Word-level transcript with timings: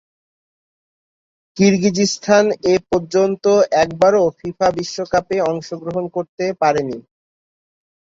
কিরগিজস্তান 1.57 2.45
এপর্যন্ত 2.75 3.45
একবারও 3.83 4.23
ফিফা 4.39 4.67
বিশ্বকাপে 4.77 5.37
অংশগ্রহণ 5.51 6.05
করতে 6.15 6.45
পারেনি। 6.61 6.97